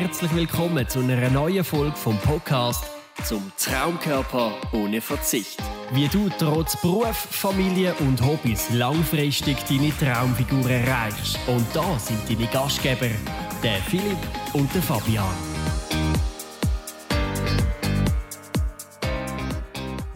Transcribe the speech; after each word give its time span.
herzlich 0.00 0.34
willkommen 0.34 0.88
zu 0.88 0.98
einer 0.98 1.30
neuen 1.30 1.62
Folge 1.62 1.94
vom 1.94 2.18
Podcast 2.18 2.84
zum 3.22 3.52
Traumkörper 3.56 4.52
ohne 4.72 5.00
Verzicht. 5.00 5.62
Wie 5.92 6.08
du 6.08 6.28
trotz 6.36 6.76
Beruf, 6.82 7.14
Familie 7.14 7.94
und 8.00 8.20
Hobbys 8.20 8.70
langfristig 8.70 9.56
deine 9.68 9.96
Traumfigur 9.96 10.68
erreichst. 10.68 11.38
Und 11.46 11.64
da 11.72 11.96
sind 12.00 12.28
deine 12.28 12.48
Gastgeber, 12.48 13.06
der 13.62 13.76
Philipp 13.88 14.18
und 14.52 14.74
der 14.74 14.82
Fabian. 14.82 15.53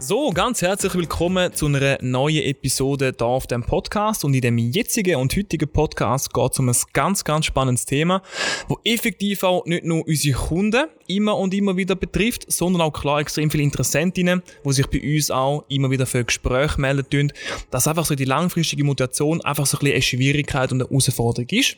So, 0.09 0.31
ganz 0.31 0.63
herzlich 0.63 0.95
willkommen 0.95 1.53
zu 1.53 1.67
einer 1.67 1.99
neuen 2.01 2.41
Episode 2.41 3.13
hier 3.15 3.27
auf 3.27 3.45
dem 3.45 3.61
Podcast. 3.61 4.25
Und 4.25 4.33
in 4.33 4.41
dem 4.41 4.57
jetzigen 4.57 5.17
und 5.17 5.37
heutigen 5.37 5.69
Podcast 5.69 6.33
geht 6.33 6.51
es 6.51 6.57
um 6.57 6.67
ein 6.67 6.75
ganz, 6.93 7.23
ganz 7.23 7.45
spannendes 7.45 7.85
Thema, 7.85 8.23
wo 8.67 8.79
effektiv 8.83 9.43
auch 9.43 9.63
nicht 9.67 9.85
nur 9.85 10.07
unsere 10.07 10.35
Kunden 10.35 10.87
immer 11.05 11.37
und 11.37 11.53
immer 11.53 11.77
wieder 11.77 11.95
betrifft, 11.95 12.51
sondern 12.51 12.81
auch 12.81 12.91
klar 12.91 13.19
extrem 13.19 13.51
viele 13.51 13.61
Interessentinnen, 13.61 14.41
die 14.65 14.73
sich 14.73 14.87
bei 14.87 14.99
uns 14.99 15.29
auch 15.29 15.63
immer 15.69 15.91
wieder 15.91 16.07
für 16.07 16.25
Gespräche 16.25 16.81
melden, 16.81 17.31
dass 17.69 17.87
einfach 17.87 18.05
so 18.05 18.15
die 18.15 18.25
langfristige 18.25 18.83
Mutation 18.83 19.41
einfach 19.41 19.67
so 19.67 19.77
ein 19.77 19.81
bisschen 19.81 19.93
eine 19.93 20.01
Schwierigkeit 20.01 20.71
und 20.71 20.81
eine 20.81 20.89
Herausforderung 20.89 21.49
ist. 21.51 21.77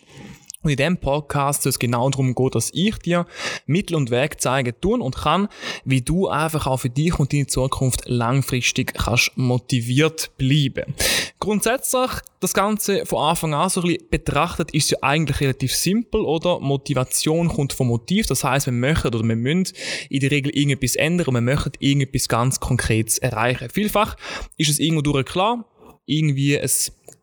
Und 0.63 0.69
in 0.69 0.77
diesem 0.77 0.97
Podcast 0.97 1.63
soll 1.63 1.71
es 1.71 1.79
genau 1.79 2.09
darum 2.09 2.35
gehen, 2.35 2.49
dass 2.51 2.69
ich 2.73 2.95
dir 2.99 3.25
Mittel 3.65 3.95
und 3.95 4.11
Weg 4.11 4.39
zeigen 4.39 4.73
tun 4.79 5.01
und 5.01 5.15
kann, 5.15 5.47
wie 5.85 6.01
du 6.01 6.27
einfach 6.27 6.67
auch 6.67 6.77
für 6.77 6.89
dich 6.89 7.17
und 7.17 7.33
deine 7.33 7.47
Zukunft 7.47 8.03
langfristig 8.07 8.93
kannst 8.93 9.31
motiviert 9.35 10.31
bleiben. 10.37 10.93
Grundsätzlich, 11.39 12.11
das 12.39 12.53
Ganze 12.53 13.05
von 13.07 13.23
Anfang 13.23 13.55
an 13.55 13.69
so 13.69 13.81
ein 13.81 13.87
bisschen 13.87 14.09
betrachtet, 14.11 14.71
ist 14.71 14.91
ja 14.91 14.99
eigentlich 15.01 15.41
relativ 15.41 15.75
simpel, 15.75 16.21
oder? 16.21 16.59
Motivation 16.59 17.47
kommt 17.47 17.73
vom 17.73 17.87
Motiv. 17.87 18.27
Das 18.27 18.43
heißt, 18.43 18.67
wir 18.67 18.73
möchten 18.73 19.07
oder 19.07 19.23
wir 19.23 19.35
müssen 19.35 19.73
in 20.09 20.19
der 20.19 20.29
Regel 20.29 20.55
irgendetwas 20.55 20.95
ändern 20.95 21.27
und 21.27 21.33
wir 21.33 21.41
möchten 21.41 21.71
irgendetwas 21.79 22.27
ganz 22.27 22.59
Konkretes 22.59 23.17
erreichen. 23.17 23.69
Vielfach 23.71 24.15
ist 24.57 24.69
es 24.69 24.79
irgendwo 24.79 25.01
durch 25.01 25.25
klar, 25.25 25.65
irgendwie 26.05 26.59
eine 26.59 26.69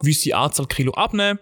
gewisse 0.01 0.37
Anzahl 0.37 0.67
Kilo 0.67 0.93
abnehmen 0.93 1.39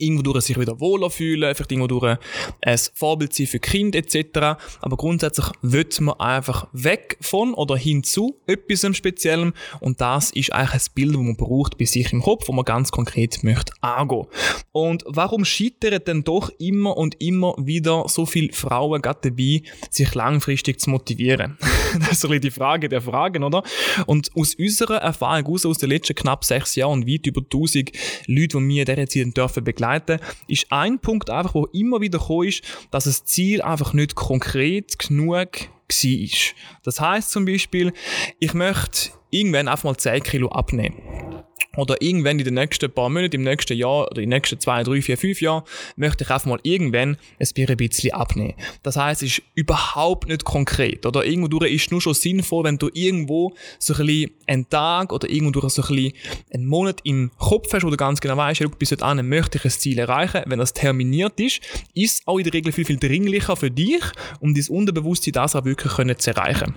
irgendwo 0.00 0.22
durch 0.22 0.44
sich 0.44 0.58
wieder 0.58 0.80
wohler 0.80 1.10
fühlen, 1.10 1.54
vielleicht 1.54 1.72
irgendwo 1.72 1.86
durch 1.86 2.18
ein 2.62 2.78
Vorbild 2.94 3.34
sein 3.34 3.46
für 3.46 3.58
Kind 3.58 3.94
etc. 3.94 4.58
Aber 4.80 4.96
grundsätzlich 4.96 5.46
wird 5.62 6.00
man 6.00 6.18
einfach 6.18 6.68
weg 6.72 7.16
von 7.20 7.54
oder 7.54 7.76
hinzu 7.76 8.40
etwas 8.46 8.84
Speziellem 8.96 9.52
und 9.80 10.00
das 10.00 10.30
ist 10.30 10.52
eigentlich 10.52 10.82
ein 10.82 10.94
Bild, 10.94 11.14
das 11.14 11.22
man 11.22 11.36
braucht 11.36 11.78
bei 11.78 11.84
sich 11.84 12.12
im 12.12 12.22
Kopf, 12.22 12.48
wo 12.48 12.52
man 12.52 12.64
ganz 12.64 12.90
konkret 12.90 13.42
möchte 13.42 13.72
angehen. 13.80 14.26
Und 14.72 15.04
warum 15.06 15.44
scheitern 15.44 16.00
denn 16.06 16.24
doch 16.24 16.50
immer 16.58 16.96
und 16.96 17.20
immer 17.20 17.54
wieder 17.58 18.04
so 18.08 18.26
viele 18.26 18.52
Frauen 18.52 19.02
gerade 19.02 19.30
dabei, 19.30 19.62
sich 19.90 20.14
langfristig 20.14 20.80
zu 20.80 20.90
motivieren? 20.90 21.58
das 21.98 22.24
ist 22.24 22.30
ein 22.30 22.40
die 22.40 22.50
Frage 22.50 22.88
der 22.88 23.02
Fragen, 23.02 23.44
oder? 23.44 23.62
Und 24.06 24.30
aus 24.36 24.54
unserer 24.54 24.96
Erfahrung, 24.96 25.58
aus 25.64 25.78
den 25.78 25.90
letzten 25.90 26.14
knapp 26.14 26.44
sechs 26.44 26.74
Jahren 26.74 27.02
und 27.02 27.08
weit 27.08 27.26
über 27.26 27.40
1000 27.40 27.90
Leute, 28.26 28.58
die 28.58 28.68
wir 28.68 28.88
in 28.88 29.06
dieser 29.06 29.26
Zeit 29.26 29.36
dürfen 29.36 29.64
begleiten 29.64 29.89
begleiten, 29.98 30.20
ist 30.46 30.66
ein 30.70 30.98
Punkt 30.98 31.30
einfach, 31.30 31.54
wo 31.54 31.66
immer 31.66 32.00
wieder 32.00 32.18
gekommen 32.18 32.48
ist, 32.48 32.62
dass 32.90 33.04
das 33.04 33.24
Ziel 33.24 33.62
einfach 33.62 33.92
nicht 33.92 34.14
konkret 34.14 34.98
genug 34.98 35.34
war. 35.34 35.46
Das 36.84 37.00
heißt 37.00 37.30
zum 37.30 37.44
Beispiel, 37.44 37.92
ich 38.38 38.54
möchte 38.54 39.10
irgendwann 39.30 39.68
einfach 39.68 39.84
mal 39.84 39.96
10 39.96 40.22
Kilo 40.22 40.48
abnehmen 40.48 41.44
oder 41.76 42.00
irgendwann 42.00 42.38
in 42.38 42.44
den 42.44 42.54
nächsten 42.54 42.90
paar 42.90 43.08
Monaten, 43.08 43.36
im 43.36 43.42
nächsten 43.42 43.76
Jahr 43.76 44.10
oder 44.10 44.20
in 44.20 44.30
den 44.30 44.36
nächsten 44.36 44.58
zwei, 44.58 44.82
drei, 44.82 45.02
vier, 45.02 45.16
fünf 45.16 45.40
Jahren, 45.40 45.62
möchte 45.96 46.24
ich 46.24 46.30
einfach 46.30 46.46
mal 46.46 46.60
irgendwann 46.62 47.16
ein 47.38 47.48
Bier 47.54 47.70
ein 47.70 47.76
bisschen 47.76 48.12
abnehmen. 48.12 48.54
Das 48.82 48.96
heißt, 48.96 49.22
es 49.22 49.38
ist 49.38 49.42
überhaupt 49.54 50.28
nicht 50.28 50.44
konkret. 50.44 51.06
Oder 51.06 51.24
irgendwo 51.24 51.58
ist 51.64 51.82
es 51.82 51.90
nur 51.90 52.00
schon 52.00 52.14
sinnvoll, 52.14 52.64
wenn 52.64 52.78
du 52.78 52.90
irgendwo 52.92 53.54
so 53.78 53.94
ein 53.94 54.06
bisschen 54.06 54.30
einen 54.46 54.68
Tag 54.68 55.12
oder 55.12 55.28
irgendwo 55.28 55.68
so 55.68 55.82
ein 55.82 55.88
bisschen 55.88 56.12
einen 56.52 56.66
Monat 56.66 57.00
im 57.04 57.30
Kopf 57.38 57.72
hast, 57.72 57.84
wo 57.84 57.90
du 57.90 57.96
ganz 57.96 58.20
genau 58.20 58.36
weißt, 58.36 58.78
bis 58.78 58.90
dahin 58.90 59.28
möchte 59.28 59.58
ich 59.58 59.64
ein 59.64 59.70
Ziel 59.70 59.98
erreichen. 59.98 60.42
Wenn 60.46 60.58
das 60.58 60.72
terminiert 60.72 61.38
ist, 61.40 61.60
ist 61.94 62.20
es 62.20 62.26
auch 62.26 62.38
in 62.38 62.44
der 62.44 62.54
Regel 62.54 62.72
viel, 62.72 62.84
viel 62.84 62.98
dringlicher 62.98 63.56
für 63.56 63.70
dich, 63.70 64.02
um 64.40 64.54
dein 64.54 64.66
Unterbewusstsein 64.68 65.32
das 65.32 65.54
auch 65.54 65.64
wirklich 65.64 66.18
zu 66.18 66.30
erreichen. 66.30 66.74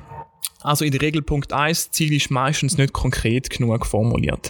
Also 0.61 0.85
in 0.85 0.91
der 0.91 1.01
Regel 1.01 1.21
Punkt 1.21 1.51
1, 1.51 1.91
Ziel 1.91 2.13
ist 2.13 2.31
meistens 2.31 2.77
nicht 2.77 2.93
konkret 2.93 3.49
genug 3.49 3.85
formuliert. 3.85 4.49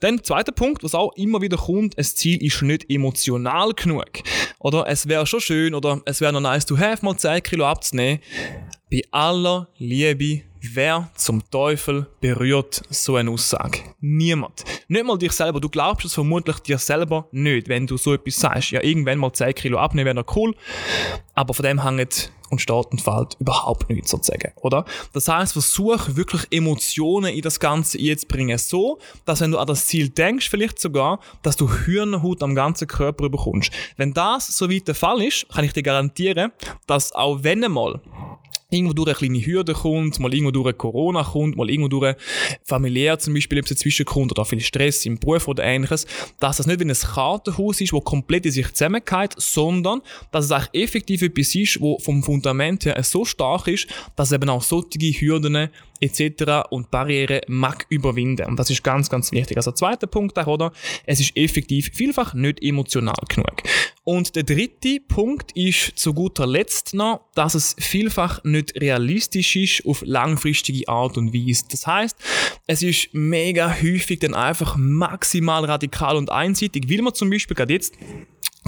Dann 0.00 0.22
zweiter 0.22 0.52
Punkt, 0.52 0.84
was 0.84 0.94
auch 0.94 1.12
immer 1.16 1.40
wieder 1.40 1.56
kommt, 1.56 1.96
ein 1.96 2.04
Ziel 2.04 2.42
ist 2.44 2.60
nicht 2.62 2.90
emotional 2.90 3.72
genug. 3.72 4.04
Oder 4.58 4.86
es 4.86 5.08
wäre 5.08 5.26
schon 5.26 5.40
schön 5.40 5.74
oder 5.74 6.02
es 6.04 6.20
wäre 6.20 6.32
noch 6.32 6.40
nice 6.40 6.66
to 6.66 6.76
have, 6.78 7.04
mal 7.04 7.16
10 7.16 7.42
Kilo 7.42 7.66
abzunehmen. 7.66 8.20
Bei 8.88 9.02
aller 9.10 9.66
Liebe 9.78 10.42
Wer 10.74 11.10
zum 11.14 11.48
Teufel 11.50 12.06
berührt 12.20 12.82
so 12.90 13.16
eine 13.16 13.30
Aussage? 13.30 13.80
Niemand. 14.00 14.64
Nicht 14.88 15.04
mal 15.04 15.18
dich 15.18 15.32
selber. 15.32 15.60
Du 15.60 15.68
glaubst 15.68 16.06
es 16.06 16.14
vermutlich 16.14 16.58
dir 16.60 16.78
selber 16.78 17.28
nicht, 17.30 17.68
wenn 17.68 17.86
du 17.86 17.96
so 17.96 18.14
etwas 18.14 18.36
sagst. 18.36 18.70
Ja, 18.70 18.82
irgendwann 18.82 19.18
mal 19.18 19.32
10 19.32 19.54
Kilo 19.54 19.78
abnehmen 19.78 20.16
wäre 20.16 20.26
cool. 20.34 20.54
Aber 21.34 21.54
von 21.54 21.64
dem 21.64 21.84
hängt 21.84 22.32
und 22.50 22.60
steht 22.60 22.86
und 22.90 23.00
fällt 23.00 23.36
überhaupt 23.40 23.90
nichts 23.90 24.10
sozusagen, 24.10 24.52
oder? 24.56 24.84
Das 25.12 25.28
heißt, 25.28 25.52
versuch 25.52 26.14
wirklich 26.14 26.42
Emotionen 26.50 27.34
in 27.34 27.42
das 27.42 27.58
Ganze 27.58 28.00
jetzt 28.00 28.28
bringen, 28.28 28.56
so, 28.56 28.98
dass 29.24 29.40
wenn 29.40 29.50
du 29.50 29.58
an 29.58 29.66
das 29.66 29.86
Ziel 29.86 30.10
denkst, 30.10 30.48
vielleicht 30.48 30.78
sogar, 30.78 31.18
dass 31.42 31.56
du 31.56 31.68
Hühnerhaut 31.68 32.42
am 32.44 32.54
ganzen 32.54 32.86
Körper 32.86 33.28
bekommst. 33.28 33.72
Wenn 33.96 34.14
das 34.14 34.46
so 34.46 34.70
weit 34.70 34.86
der 34.86 34.94
Fall 34.94 35.22
ist, 35.22 35.48
kann 35.48 35.64
ich 35.64 35.72
dir 35.72 35.82
garantieren, 35.82 36.52
dass 36.86 37.12
auch 37.12 37.42
wenn 37.42 37.64
einmal 37.64 38.00
irgendwo 38.70 38.94
durch 38.94 39.08
eine 39.08 39.14
kleine 39.16 39.46
Hürde 39.46 39.74
kommt, 39.74 40.18
mal 40.18 40.32
irgendwo 40.32 40.50
durch 40.50 40.76
Corona 40.76 41.22
kommt, 41.22 41.56
mal 41.56 41.70
irgendwo 41.70 41.88
durch 41.88 42.16
familiär 42.64 43.18
zum 43.18 43.34
Beispiel 43.34 43.58
etwas 43.58 43.70
dazwischen 43.70 44.04
kommt 44.04 44.32
oder 44.32 44.44
viel 44.44 44.60
Stress 44.60 45.06
im 45.06 45.18
Beruf 45.18 45.46
oder 45.46 45.62
ähnliches, 45.62 46.06
dass 46.40 46.56
das 46.56 46.66
nicht 46.66 46.80
wie 46.80 46.84
ein 46.84 46.92
Kartenhaus 46.92 47.80
ist, 47.80 47.92
wo 47.92 48.00
komplett 48.00 48.46
in 48.46 48.52
sich 48.52 48.72
zusammengeht, 48.72 49.34
sondern 49.36 50.02
dass 50.32 50.46
es 50.46 50.52
auch 50.52 50.66
effektiv 50.72 51.22
etwas 51.22 51.54
ist, 51.54 51.80
wo 51.80 51.98
vom 51.98 52.22
Fundament 52.22 52.84
her 52.84 53.00
so 53.04 53.24
stark 53.24 53.68
ist, 53.68 53.86
dass 54.16 54.32
eben 54.32 54.48
auch 54.48 54.62
solche 54.62 54.98
Hürden 54.98 55.68
etc. 56.00 56.68
und 56.70 56.90
Barrieren 56.90 57.40
mag 57.46 57.86
überwinden. 57.88 58.46
Und 58.46 58.58
das 58.58 58.70
ist 58.70 58.82
ganz, 58.82 59.08
ganz 59.08 59.32
wichtig. 59.32 59.56
Also 59.56 59.72
zweiter 59.72 60.06
Punkt 60.06 60.38
auch, 60.38 60.46
oder? 60.46 60.72
Es 61.06 61.20
ist 61.20 61.36
effektiv 61.36 61.90
vielfach 61.94 62.34
nicht 62.34 62.62
emotional 62.62 63.14
genug. 63.28 63.62
Und 64.08 64.36
der 64.36 64.44
dritte 64.44 65.00
Punkt 65.00 65.50
ist 65.56 65.98
zu 65.98 66.14
guter 66.14 66.46
Letzt 66.46 66.94
noch, 66.94 67.22
dass 67.34 67.56
es 67.56 67.74
vielfach 67.76 68.44
nicht 68.44 68.80
realistisch 68.80 69.56
ist 69.56 69.84
auf 69.84 70.04
langfristige 70.06 70.88
Art 70.88 71.18
und 71.18 71.34
Weise. 71.34 71.64
Das 71.72 71.88
heißt, 71.88 72.16
es 72.68 72.84
ist 72.84 73.08
mega 73.14 73.68
häufig 73.82 74.20
dann 74.20 74.34
einfach 74.34 74.76
maximal 74.76 75.64
radikal 75.64 76.14
und 76.14 76.30
einseitig, 76.30 76.88
will 76.88 77.02
man 77.02 77.14
zum 77.14 77.30
Beispiel 77.30 77.56
gerade 77.56 77.72
jetzt 77.72 77.94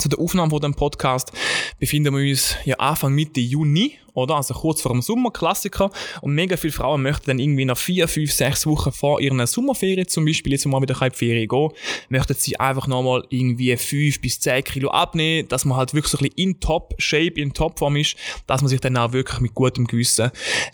zu 0.00 0.08
der 0.08 0.18
Aufnahme 0.18 0.50
von 0.50 0.60
dem 0.60 0.74
Podcast 0.74 1.32
befinden 1.78 2.14
wir 2.14 2.30
uns 2.30 2.56
ja 2.64 2.76
Anfang 2.76 3.14
Mitte 3.14 3.40
Juni, 3.40 3.98
oder? 4.14 4.36
Also 4.36 4.54
kurz 4.54 4.82
vor 4.82 4.92
dem 4.92 5.02
Sommer, 5.02 5.30
Klassiker. 5.30 5.90
Und 6.20 6.34
mega 6.34 6.56
viele 6.56 6.72
Frauen 6.72 7.02
möchten 7.02 7.26
dann 7.26 7.38
irgendwie 7.38 7.64
nach 7.64 7.78
vier, 7.78 8.08
fünf, 8.08 8.32
sechs 8.32 8.66
Wochen 8.66 8.92
vor 8.92 9.20
ihren 9.20 9.44
Sommerferien 9.46 10.08
zum 10.08 10.24
Beispiel, 10.24 10.52
jetzt 10.52 10.66
mal 10.66 10.82
wieder 10.82 11.00
in 11.00 11.10
die 11.10 11.16
Ferien 11.16 11.48
gehen, 11.48 11.70
möchten 12.08 12.34
sie 12.34 12.58
einfach 12.58 12.86
nochmal 12.86 13.24
irgendwie 13.30 13.76
fünf 13.76 14.20
bis 14.20 14.40
zehn 14.40 14.64
Kilo 14.64 14.90
abnehmen, 14.90 15.48
dass 15.48 15.64
man 15.64 15.76
halt 15.78 15.94
wirklich 15.94 16.10
so 16.10 16.18
ein 16.18 16.28
bisschen 16.28 16.36
in 16.36 16.60
Top-Shape, 16.60 17.40
in 17.40 17.52
Topform 17.52 17.96
ist, 17.96 18.16
dass 18.46 18.60
man 18.60 18.68
sich 18.68 18.80
dann 18.80 18.96
auch 18.96 19.12
wirklich 19.12 19.40
mit 19.40 19.54
gutem 19.54 19.86
Gewissen 19.86 20.30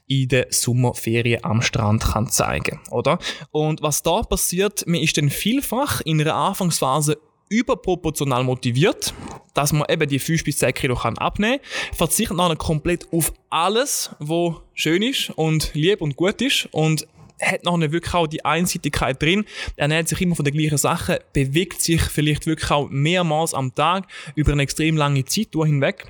in 0.07 0.29
den 0.29 0.47
Sommerferien 0.51 1.45
am 1.45 1.63
Strand 1.63 2.03
kann 2.03 2.29
zeigen, 2.29 2.81
oder? 2.91 3.19
Und 3.51 3.83
was 3.83 4.03
da 4.03 4.23
passiert, 4.23 4.87
man 4.87 5.01
ist 5.01 5.17
dann 5.17 5.31
vielfach 5.31 6.01
in 6.03 6.21
einer 6.21 6.35
Anfangsphase 6.35 7.19
überproportional 7.49 8.45
motiviert, 8.45 9.15
dass 9.55 9.73
man 9.73 9.87
eben 9.89 10.09
die 10.09 10.19
5 10.19 10.45
bis 10.45 10.59
10 10.59 10.75
Kilo 10.75 10.95
kann 10.97 11.19
abnehmen 11.19 11.61
kann, 11.61 11.97
verzichtet 11.97 12.39
dann 12.39 12.59
komplett 12.59 13.07
auf 13.13 13.33
alles, 13.51 14.11
was 14.19 14.55
schön 14.75 15.03
ist 15.03 15.31
und 15.31 15.73
lieb 15.75 16.01
und 16.01 16.17
gut 16.17 16.41
ist 16.43 16.69
und 16.73 17.07
hat 17.41 17.65
noch 17.65 17.79
wirklich 17.81 18.15
auch 18.15 18.27
die 18.27 18.45
Einseitigkeit 18.45 19.21
drin, 19.21 19.45
ernährt 19.77 20.09
sich 20.09 20.21
immer 20.21 20.37
von 20.37 20.45
den 20.45 20.55
gleichen 20.55 20.79
Sachen, 20.79 21.17
bewegt 21.33 21.81
sich 21.81 22.01
vielleicht 22.01 22.47
wirklich 22.47 22.71
auch 22.71 22.89
mehrmals 22.91 23.55
am 23.55 23.75
Tag 23.75 24.07
über 24.35 24.53
eine 24.53 24.63
extrem 24.63 24.97
lange 24.97 25.25
Zeit 25.25 25.49
hinweg 25.53 26.07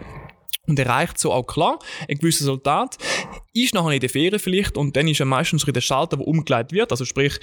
und 0.66 0.78
erreicht 0.78 1.18
so 1.18 1.32
auch 1.32 1.44
klar 1.44 1.78
ein 2.08 2.18
gewisses 2.18 2.42
Resultat, 2.42 2.96
ist 3.52 3.74
nachher 3.74 3.92
in 3.92 4.00
der 4.00 4.10
Ferien 4.10 4.38
vielleicht 4.38 4.76
und 4.76 4.96
dann 4.96 5.08
ist 5.08 5.20
er 5.20 5.26
meistens 5.26 5.64
der 5.64 5.80
Schalter, 5.80 6.16
der 6.16 6.26
umgeleitet 6.26 6.72
wird, 6.72 6.90
also 6.90 7.04
sprich, 7.04 7.38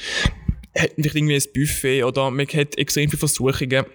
hat 0.77 0.91
vielleicht 0.95 1.15
irgendwie 1.15 1.35
ein 1.35 1.53
Buffet 1.53 2.03
oder 2.03 2.31
man 2.31 2.47
hat 2.47 2.77
extrem 2.77 3.09
viele 3.09 3.19
Versuchungen 3.19 3.85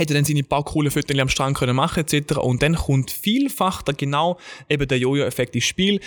hätte 0.00 0.14
dann 0.14 0.24
seine 0.24 0.42
paar 0.42 0.64
coole 0.64 0.90
Fotos 0.90 1.18
am 1.18 1.28
Strand 1.28 1.56
können 1.56 1.76
machen 1.76 2.00
etc. 2.00 2.38
Und 2.38 2.62
dann 2.62 2.74
kommt 2.74 3.10
vielfach 3.10 3.82
da 3.82 3.92
genau 3.92 4.38
eben 4.68 4.88
der 4.88 4.98
Jojo-Effekt 4.98 5.54
ins 5.54 5.64
Spiel. 5.64 6.00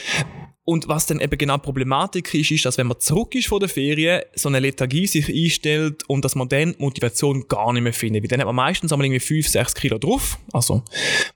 Und 0.65 0.87
was 0.87 1.05
dann 1.05 1.19
eben 1.19 1.37
genau 1.37 1.57
Problematik 1.57 2.33
ist, 2.33 2.51
ist, 2.51 2.65
dass 2.65 2.77
wenn 2.77 2.87
man 2.87 2.99
zurück 2.99 3.35
ist 3.35 3.47
von 3.47 3.59
der 3.59 3.67
Ferien, 3.67 4.21
so 4.33 4.47
eine 4.47 4.59
Lethargie 4.59 5.07
sich 5.07 5.27
einstellt 5.27 6.03
und 6.07 6.23
dass 6.23 6.35
man 6.35 6.47
dann 6.47 6.73
Motivation 6.77 7.45
gar 7.49 7.73
nicht 7.73 7.83
mehr 7.83 7.93
findet. 7.93 8.23
Weil 8.23 8.29
dann 8.29 8.39
hat 8.39 8.45
man 8.45 8.55
meistens 8.55 8.93
einmal 8.93 9.05
irgendwie 9.05 9.19
5, 9.19 9.45
6 9.45 9.75
Kilo 9.75 9.97
drauf. 9.97 10.39
Also, 10.53 10.81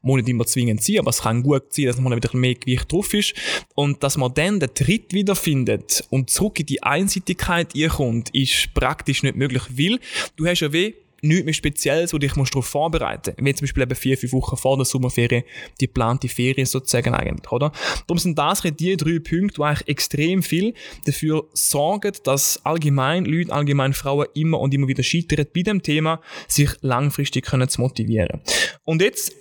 muss 0.01 0.17
nicht 0.17 0.29
immer 0.29 0.45
zwingend 0.45 0.81
sein, 0.81 0.99
aber 0.99 1.09
es 1.09 1.21
kann 1.21 1.43
gut 1.43 1.73
sein, 1.73 1.87
dass 1.87 1.99
man 1.99 2.15
wieder 2.15 2.35
mehr 2.37 2.55
Gewicht 2.55 2.89
drauf 2.89 3.13
ist. 3.13 3.33
Und 3.75 4.01
dass 4.01 4.15
man 4.15 4.33
dann 4.33 4.61
den 4.61 4.73
Tritt 4.73 5.13
wiederfindet 5.13 6.05
und 6.09 6.29
zurück 6.29 6.61
in 6.61 6.65
die 6.65 6.81
Einseitigkeit 6.81 7.73
kommt, 7.89 8.33
ist 8.33 8.73
praktisch 8.73 9.23
nicht 9.23 9.35
möglich, 9.35 9.63
weil 9.71 9.99
du 10.37 10.47
hast 10.47 10.61
ja 10.61 10.71
weh 10.71 10.93
nichts 11.21 11.45
mehr 11.45 11.53
Spezielles, 11.53 12.13
wo 12.13 12.17
dich 12.17 12.33
darauf 12.33 12.65
vorbereiten 12.65 13.33
musst. 13.37 13.45
Wie 13.45 13.55
zum 13.55 13.65
Beispiel 13.65 13.83
eben 13.83 13.95
vier, 13.95 14.17
fünf 14.17 14.33
Wochen 14.33 14.57
vor 14.57 14.77
der 14.77 14.85
Sommerferien, 14.85 15.43
die 15.79 15.87
geplante 15.87 16.27
Ferien 16.27 16.65
sozusagen 16.65 17.13
eigentlich, 17.13 17.51
oder? 17.51 17.71
Darum 18.07 18.19
sind 18.19 18.37
das 18.37 18.61
die 18.61 18.97
drei 18.97 19.19
Punkte, 19.19 19.55
die 19.57 19.61
eigentlich 19.61 19.87
extrem 19.87 20.43
viel 20.43 20.73
dafür 21.05 21.45
sorgen, 21.53 22.13
dass 22.23 22.65
allgemein 22.65 23.25
Leute, 23.25 23.51
allgemein 23.51 23.93
Frauen 23.93 24.27
immer 24.33 24.59
und 24.59 24.73
immer 24.73 24.87
wieder 24.87 25.03
scheitern 25.03 25.45
bei 25.53 25.61
dem 25.61 25.81
Thema, 25.81 26.21
sich 26.47 26.71
langfristig 26.81 27.45
können 27.45 27.69
zu 27.69 27.81
motivieren. 27.81 28.41
Und 28.83 29.01
jetzt 29.01 29.33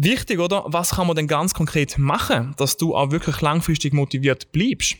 Wichtig, 0.00 0.38
oder? 0.38 0.62
Was 0.66 0.90
kann 0.90 1.08
man 1.08 1.16
denn 1.16 1.26
ganz 1.26 1.54
konkret 1.54 1.98
machen, 1.98 2.54
dass 2.56 2.76
du 2.76 2.94
auch 2.94 3.10
wirklich 3.10 3.40
langfristig 3.40 3.92
motiviert 3.92 4.52
bleibst? 4.52 4.96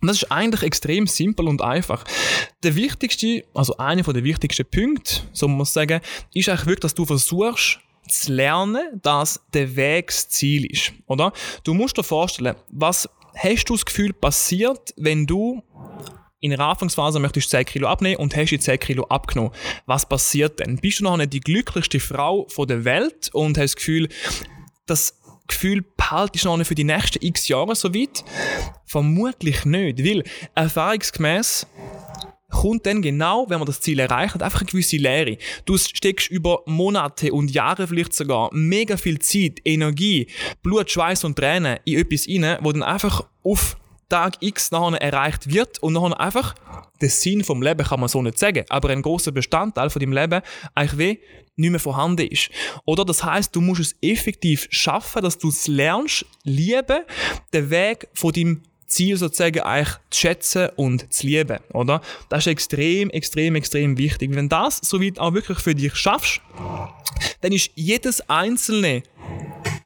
Und 0.00 0.08
das 0.08 0.18
ist 0.18 0.32
eigentlich 0.32 0.62
extrem 0.62 1.06
simpel 1.06 1.48
und 1.48 1.62
einfach. 1.62 2.04
Der 2.62 2.74
wichtigste, 2.74 3.44
also 3.54 3.76
einer 3.76 4.02
der 4.02 4.24
wichtigsten 4.24 4.66
Punkte, 4.66 5.22
so 5.32 5.48
muss 5.48 5.74
man 5.74 5.86
sagen, 5.86 6.00
ist 6.34 6.48
eigentlich 6.48 6.66
wirklich, 6.66 6.80
dass 6.80 6.94
du 6.94 7.04
versuchst, 7.04 7.78
zu 8.08 8.32
lernen, 8.32 9.00
dass 9.00 9.40
der 9.54 9.76
Weg 9.76 10.08
das 10.08 10.28
Ziel 10.28 10.66
ist, 10.66 10.92
oder? 11.06 11.32
Du 11.62 11.72
musst 11.72 11.96
dir 11.96 12.02
vorstellen, 12.02 12.56
was 12.68 13.08
hast 13.36 13.64
du 13.64 13.74
das 13.74 13.84
Gefühl 13.84 14.12
passiert, 14.12 14.92
wenn 14.96 15.26
du 15.26 15.62
in 16.40 16.50
der 16.50 16.60
Anfangsphase 16.60 17.20
möchtest 17.20 17.46
du 17.46 17.58
10 17.58 17.64
Kilo 17.66 17.86
abnehmen 17.86 18.16
und 18.16 18.36
hast 18.36 18.50
jetzt 18.50 18.64
10 18.64 18.80
Kilo 18.80 19.04
abgenommen. 19.04 19.52
Was 19.86 20.08
passiert 20.08 20.58
denn? 20.58 20.76
Bist 20.76 20.98
du 20.98 21.04
noch 21.04 21.16
nicht 21.16 21.32
die 21.32 21.40
glücklichste 21.40 22.00
Frau 22.00 22.48
der 22.66 22.84
Welt 22.84 23.30
und 23.32 23.56
hast 23.56 23.74
das 23.74 23.76
Gefühl, 23.76 24.08
dass 24.86 25.20
Gefühl 25.46 25.84
behaltest 25.96 26.44
du 26.44 26.56
noch 26.56 26.66
für 26.66 26.74
die 26.74 26.84
nächsten 26.84 27.24
x 27.24 27.46
Jahre 27.46 27.76
so 27.76 27.94
weit? 27.94 28.24
Vermutlich 28.92 29.64
nicht, 29.64 30.04
weil 30.04 30.22
erfahrungsgemäß 30.54 31.66
kommt 32.50 32.84
dann 32.84 33.00
genau, 33.00 33.48
wenn 33.48 33.58
man 33.58 33.64
das 33.64 33.80
Ziel 33.80 33.98
erreicht, 33.98 34.42
einfach 34.42 34.60
eine 34.60 34.70
gewisse 34.70 34.98
Leere. 34.98 35.38
Du 35.64 35.78
steckst 35.78 36.30
über 36.30 36.60
Monate 36.66 37.32
und 37.32 37.50
Jahre 37.50 37.86
vielleicht 37.86 38.12
sogar 38.12 38.50
mega 38.52 38.98
viel 38.98 39.18
Zeit, 39.18 39.60
Energie, 39.64 40.26
Blut, 40.62 40.90
Schweiß 40.90 41.24
und 41.24 41.36
Tränen 41.36 41.78
in 41.86 42.00
etwas 42.00 42.28
rein, 42.28 42.58
wo 42.60 42.70
dann 42.70 42.82
einfach 42.82 43.24
auf 43.42 43.78
Tag 44.10 44.36
X 44.40 44.70
nachher 44.72 45.00
erreicht 45.00 45.50
wird 45.50 45.82
und 45.82 45.94
nachher 45.94 46.20
einfach 46.20 46.54
der 47.00 47.08
Sinn 47.08 47.44
vom 47.44 47.62
Leben 47.62 47.86
kann 47.86 47.98
man 47.98 48.10
so 48.10 48.20
nicht 48.20 48.38
sagen, 48.38 48.66
aber 48.68 48.90
ein 48.90 49.00
großer 49.00 49.32
Bestandteil 49.32 49.88
von 49.88 50.00
dem 50.00 50.12
Leben 50.12 50.42
eigentlich 50.74 50.98
wie 50.98 51.20
nicht 51.56 51.70
mehr 51.70 51.80
vorhanden 51.80 52.26
ist. 52.26 52.50
Oder 52.84 53.06
das 53.06 53.24
heißt, 53.24 53.56
du 53.56 53.62
musst 53.62 53.80
es 53.80 53.96
effektiv 54.02 54.68
schaffen, 54.70 55.22
dass 55.22 55.38
du 55.38 55.48
es 55.48 55.66
lernst, 55.66 56.26
lieben, 56.44 57.00
den 57.54 57.70
Weg 57.70 58.08
von 58.12 58.32
deinem 58.32 58.62
Ziel 58.92 59.16
sozusagen 59.16 59.60
eigentlich 59.60 59.96
zu 60.10 60.20
schätzen 60.20 60.68
und 60.76 61.12
zu 61.12 61.26
lieben, 61.26 61.58
oder? 61.72 62.00
Das 62.28 62.40
ist 62.40 62.48
extrem, 62.48 63.10
extrem, 63.10 63.56
extrem 63.56 63.98
wichtig. 63.98 64.34
Wenn 64.34 64.48
das 64.48 64.78
soweit 64.82 65.18
auch 65.18 65.34
wirklich 65.34 65.58
für 65.58 65.74
dich 65.74 65.94
schaffst, 65.94 66.40
dann 67.40 67.52
ist 67.52 67.70
jedes 67.74 68.28
einzelne 68.28 69.02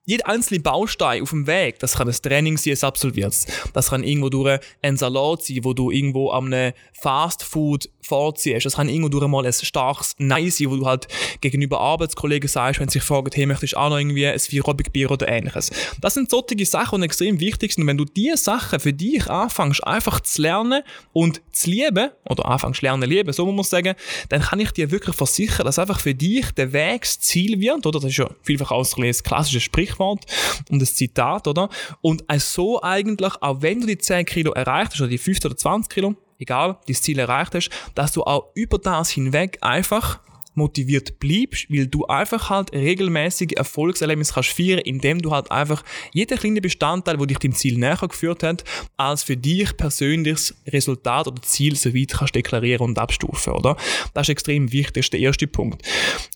jeder 0.06 0.28
einzelne 0.28 0.60
Baustein 0.60 1.20
auf 1.20 1.30
dem 1.30 1.48
Weg, 1.48 1.80
das 1.80 1.94
kann 1.94 2.08
ein 2.08 2.14
Training 2.14 2.56
sein, 2.56 2.74
ein 2.74 2.84
absolviertes. 2.84 3.46
Das 3.72 3.90
kann 3.90 4.04
irgendwo 4.04 4.28
durch 4.30 4.60
ein 4.80 4.96
Salat 4.96 5.42
sein, 5.42 5.64
wo 5.64 5.74
du 5.74 5.90
irgendwo 5.90 6.30
am 6.30 6.54
Fast 6.92 7.42
Food 7.42 7.90
vorziehst. 8.00 8.64
Das 8.64 8.76
kann 8.76 8.88
irgendwo 8.88 9.08
durch 9.08 9.26
mal 9.26 9.44
ein 9.44 9.52
starkes 9.52 10.14
Nein 10.18 10.48
sein, 10.50 10.70
wo 10.70 10.76
du 10.76 10.86
halt 10.86 11.08
gegenüber 11.40 11.80
Arbeitskollegen 11.80 12.48
sagst, 12.48 12.80
wenn 12.80 12.88
sie 12.88 13.00
sich 13.00 13.02
fragen, 13.02 13.30
hey, 13.34 13.46
möchtest 13.46 13.72
du 13.72 13.78
auch 13.78 13.90
noch 13.90 13.98
irgendwie 13.98 14.26
ein 14.26 14.38
Vierobig-Bier 14.38 15.10
oder 15.10 15.28
ähnliches. 15.28 15.70
Das 16.00 16.14
sind 16.14 16.30
solche 16.30 16.64
Sachen, 16.64 17.00
die 17.00 17.06
extrem 17.06 17.40
wichtig 17.40 17.72
sind. 17.72 17.82
Und 17.82 17.88
wenn 17.88 17.98
du 17.98 18.04
diese 18.04 18.36
Sachen 18.36 18.78
für 18.78 18.92
dich 18.92 19.28
anfängst, 19.28 19.84
einfach 19.84 20.20
zu 20.20 20.40
lernen 20.40 20.82
und 21.12 21.42
zu 21.50 21.70
lieben, 21.70 22.10
oder 22.28 22.46
anfängst 22.46 22.80
lernen 22.82 23.10
lieben, 23.10 23.32
so 23.32 23.44
muss 23.46 23.72
man 23.72 23.82
sagen, 23.82 23.96
dann 24.28 24.40
kann 24.40 24.60
ich 24.60 24.70
dir 24.70 24.92
wirklich 24.92 25.16
versichern, 25.16 25.66
dass 25.66 25.80
einfach 25.80 25.98
für 25.98 26.14
dich 26.14 26.52
der 26.52 26.72
Weg 26.72 27.02
das 27.02 27.18
Ziel 27.18 27.60
wird, 27.60 27.84
oder? 27.84 27.98
Das 27.98 28.10
ist 28.10 28.18
ja 28.18 28.30
vielfach 28.42 28.70
auch 28.70 28.86
ein 28.96 29.12
klassisches 29.12 29.64
Sprichwort 29.64 29.95
und 29.98 30.26
ein 30.70 30.81
Zitat, 30.84 31.46
oder? 31.46 31.69
Und 32.00 32.25
so 32.38 32.82
eigentlich, 32.82 33.32
auch 33.40 33.62
wenn 33.62 33.81
du 33.81 33.87
die 33.87 33.98
10 33.98 34.25
Kilo 34.26 34.52
erreicht 34.52 34.93
hast, 34.93 35.00
oder 35.00 35.10
die 35.10 35.19
15 35.19 35.50
oder 35.50 35.58
20 35.58 35.93
Kilo, 35.93 36.14
egal, 36.38 36.78
das 36.88 37.02
Ziel 37.02 37.19
erreicht 37.19 37.54
hast, 37.54 37.70
dass 37.94 38.12
du 38.12 38.22
auch 38.22 38.50
über 38.54 38.78
das 38.78 39.10
hinweg 39.10 39.58
einfach 39.60 40.20
motiviert 40.56 41.20
bleibst, 41.20 41.70
weil 41.70 41.87
du 41.87 42.06
einfach 42.06 42.50
halt 42.50 42.72
regelmäßige 42.72 43.52
Erfolgserlebnisse 43.56 44.34
kannst 44.34 44.50
feiern, 44.50 44.78
indem 44.78 45.20
du 45.20 45.31
halt 45.31 45.50
einfach 45.50 45.84
jeden 46.12 46.38
kleinen 46.38 46.62
Bestandteil, 46.62 47.20
wo 47.20 47.26
dich 47.26 47.38
dem 47.38 47.52
Ziel 47.52 47.78
näher 47.78 47.96
geführt 47.96 48.42
hat, 48.42 48.64
als 48.96 49.22
für 49.22 49.37
dich 49.37 49.76
persönliches 49.76 50.56
Resultat 50.66 51.28
oder 51.28 51.42
Ziel 51.42 51.76
so 51.76 51.94
weit 51.94 52.12
kannst 52.12 52.34
deklarieren 52.34 52.87
und 52.87 52.99
abstufen, 52.99 53.52
oder? 53.52 53.76
Das 54.14 54.25
ist 54.25 54.31
extrem 54.31 54.72
wichtig, 54.72 54.94
das 54.94 55.06
ist 55.06 55.12
der 55.12 55.20
erste 55.20 55.46
Punkt. 55.46 55.82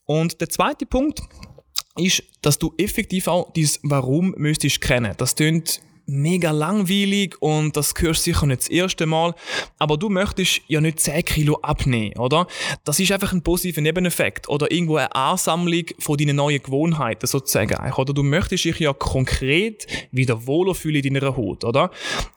Und 0.05 0.41
der 0.41 0.51
zweite 0.51 0.87
Punkt 0.87 1.23
ist, 1.97 2.23
dass 2.43 2.59
du 2.59 2.73
effektiv 2.79 3.27
auch 3.27 3.53
dieses 3.53 3.81
Warum 3.83 4.35
müsstest 4.37 4.81
kennen. 4.81 5.15
Das 5.17 5.35
tönt 5.35 5.81
mega 6.11 6.51
langweilig 6.51 7.41
und 7.41 7.77
das 7.77 7.95
hörst 7.97 8.25
sicher 8.25 8.47
nicht 8.47 8.63
das 8.63 8.69
erste 8.69 9.07
Mal, 9.07 9.35
aber 9.79 9.97
du 9.97 10.09
möchtest 10.09 10.61
ja 10.67 10.81
nicht 10.81 11.01
10 11.01 11.25
Kilo 11.25 11.59
abnehmen, 11.63 12.19
oder? 12.19 12.47
Das 12.85 12.99
ist 12.99 13.13
einfach 13.13 13.33
ein 13.33 13.43
positiver 13.43 13.81
Nebeneffekt 13.81 14.49
oder 14.49 14.71
irgendwo 14.71 14.97
eine 14.97 15.15
Ansammlung 15.15 15.85
von 15.99 16.17
deinen 16.17 16.37
neuen 16.37 16.63
Gewohnheiten 16.63 17.27
sozusagen, 17.27 17.77
oder? 17.95 18.13
Du 18.13 18.23
möchtest 18.23 18.65
dich 18.65 18.79
ja 18.81 18.93
konkret 18.93 19.87
wieder 20.11 20.47
wohler 20.47 20.75
fühlen 20.75 21.03
in 21.03 21.15
deiner 21.15 21.37
Haut, 21.37 21.65
oder? 21.65 21.91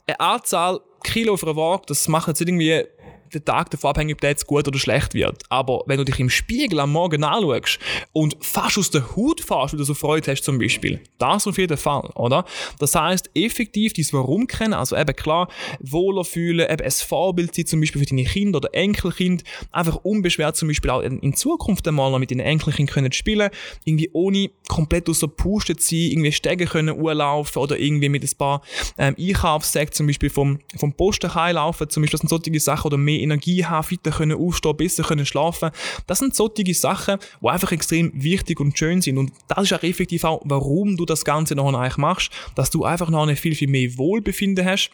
Eine 0.05 0.19
Anzahl 0.19 0.79
Kilo 1.03 1.33
auf 1.33 1.43
einer 1.43 1.55
Waage, 1.55 1.83
das 1.87 2.07
macht 2.07 2.27
jetzt 2.27 2.41
irgendwie 2.41 2.83
der 3.33 3.43
Tag 3.43 3.69
davon 3.71 3.91
abhängig, 3.91 4.15
ob 4.15 4.21
der 4.21 4.31
jetzt 4.31 4.47
gut 4.47 4.67
oder 4.67 4.79
schlecht 4.79 5.13
wird. 5.13 5.43
Aber 5.49 5.83
wenn 5.87 5.97
du 5.97 6.05
dich 6.05 6.19
im 6.19 6.29
Spiegel 6.29 6.79
am 6.79 6.91
Morgen 6.91 7.23
anschaust 7.23 7.79
und 8.11 8.37
fast 8.41 8.77
aus 8.77 8.91
der 8.91 9.15
Haut 9.15 9.41
fährst, 9.41 9.73
weil 9.73 9.79
du 9.79 9.83
so 9.83 9.93
Freude 9.93 10.31
hast 10.31 10.43
zum 10.43 10.59
Beispiel, 10.59 11.01
das 11.17 11.47
auf 11.47 11.57
jeden 11.57 11.77
Fall, 11.77 12.09
oder? 12.15 12.45
Das 12.79 12.95
heißt 12.95 13.31
effektiv 13.33 13.93
dieses 13.93 14.13
Warum 14.13 14.47
kennen, 14.47 14.73
also 14.73 14.95
eben 14.95 15.15
klar, 15.15 15.49
wohler 15.79 16.23
fühlen, 16.23 16.69
eben 16.69 16.83
ein 16.83 16.91
Vorbild 16.91 17.55
sein, 17.55 17.65
zum 17.65 17.79
Beispiel 17.79 18.01
für 18.01 18.07
deine 18.07 18.23
Kinder 18.23 18.57
oder 18.57 18.73
Enkelkind, 18.73 19.43
einfach 19.71 19.97
unbeschwert 20.03 20.55
zum 20.55 20.67
Beispiel 20.67 20.89
auch 20.89 21.01
in 21.01 21.33
Zukunft 21.35 21.87
einmal 21.87 22.11
noch 22.11 22.19
mit 22.19 22.31
deinen 22.31 22.41
Enkelkindern 22.41 22.93
können 22.93 23.11
spielen, 23.11 23.49
irgendwie 23.85 24.09
ohne 24.13 24.49
komplett 24.67 25.09
aus 25.09 25.19
der 25.19 25.27
Puste 25.27 25.75
zu 25.75 25.89
sein, 25.89 26.11
irgendwie 26.11 26.31
Stege 26.31 26.65
können 26.65 26.99
urlaufen 26.99 27.61
oder 27.61 27.79
irgendwie 27.79 28.09
mit 28.09 28.23
ein 28.23 28.37
paar 28.37 28.61
ähm, 28.97 29.15
Einkaufssäcken 29.19 29.93
zum 29.93 30.07
Beispiel 30.07 30.29
vom, 30.29 30.59
vom 30.77 30.93
Posten 30.93 31.33
heilaufen, 31.33 31.89
zum 31.89 32.03
Beispiel, 32.03 32.19
das 32.19 32.29
sind 32.29 32.29
solche 32.29 32.59
Sachen 32.59 32.87
oder 32.87 32.97
mehr 32.97 33.19
Energie 33.23 33.65
haben, 33.65 33.89
weiter 33.91 34.11
können 34.11 34.37
aufstehen, 34.37 34.77
besser 34.77 35.03
können 35.03 35.25
schlafen. 35.25 35.71
Das 36.07 36.19
sind 36.19 36.35
solche 36.35 36.73
Sachen, 36.73 37.17
die 37.41 37.47
einfach 37.47 37.71
extrem 37.71 38.11
wichtig 38.13 38.59
und 38.59 38.77
schön 38.77 39.01
sind. 39.01 39.17
Und 39.17 39.31
das 39.47 39.63
ist 39.63 39.73
auch 39.73 39.83
effektiv 39.83 40.23
auch, 40.23 40.41
warum 40.45 40.97
du 40.97 41.05
das 41.05 41.25
Ganze 41.25 41.55
noch 41.55 41.73
eigentlich 41.73 41.97
machst, 41.97 42.31
dass 42.55 42.69
du 42.69 42.83
einfach 42.83 43.09
noch 43.09 43.29
viel, 43.35 43.55
viel 43.55 43.69
mehr 43.69 43.97
Wohlbefinden 43.97 44.65
hast 44.65 44.91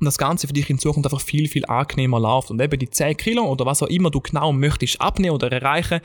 und 0.00 0.04
das 0.04 0.18
Ganze 0.18 0.46
für 0.46 0.52
dich 0.52 0.70
in 0.70 0.78
Zukunft 0.78 1.06
einfach 1.06 1.20
viel, 1.20 1.48
viel 1.48 1.66
angenehmer 1.66 2.20
läuft. 2.20 2.50
Und 2.50 2.60
eben 2.60 2.78
die 2.78 2.88
10 2.88 3.16
Kilo 3.16 3.44
oder 3.44 3.66
was 3.66 3.82
auch 3.82 3.88
immer 3.88 4.10
du 4.10 4.20
genau 4.20 4.52
möchtest 4.52 5.00
abnehmen 5.00 5.34
oder 5.34 5.50
erreichen, 5.50 6.00